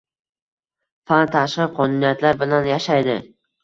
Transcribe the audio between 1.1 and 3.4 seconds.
Fan— tashqi qonuniyatlar bilan yashaydi.